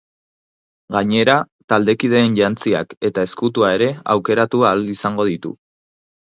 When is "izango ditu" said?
4.97-5.55